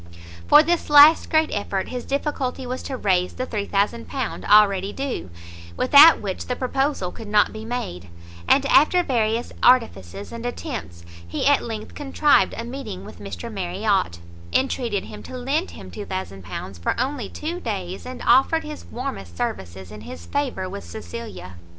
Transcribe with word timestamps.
For 0.47 0.63
this 0.63 0.89
last 0.89 1.29
great 1.29 1.51
effort, 1.53 1.89
his 1.89 2.05
difficulty 2.05 2.65
was 2.65 2.81
to 2.81 2.97
raise 2.97 3.33
the 3.33 3.45
£3000 3.45 4.43
already 4.49 4.91
due, 4.91 5.29
without 5.77 6.19
which 6.19 6.47
the 6.47 6.55
proposal 6.55 7.11
could 7.11 7.27
not 7.27 7.53
be 7.53 7.63
made; 7.65 8.07
and, 8.47 8.65
after 8.65 9.03
various 9.03 9.53
artifices 9.61 10.31
and 10.31 10.43
attempts, 10.43 11.05
he 11.27 11.45
at 11.45 11.61
length 11.63 11.93
contrived 11.93 12.55
a 12.57 12.63
meeting 12.63 13.05
with 13.05 13.19
Mr 13.19 13.53
Marriot, 13.53 14.17
intreated 14.51 15.03
him 15.05 15.21
to 15.21 15.37
lend 15.37 15.69
him 15.69 15.91
£2000 15.91 16.79
for 16.81 16.99
only 16.99 17.29
two 17.29 17.59
days, 17.59 18.03
and 18.03 18.23
offered 18.25 18.63
his 18.63 18.85
warmest 18.85 19.37
services 19.37 19.91
in 19.91 20.01
his 20.01 20.25
favour 20.25 20.67
with 20.67 20.83
Cecilia. 20.83 21.57